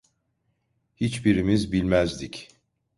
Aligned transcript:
Hiçbirimiz 0.95 1.71
bilmezdik. 1.71 2.49